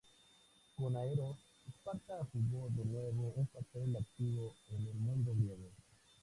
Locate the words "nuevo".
2.85-3.33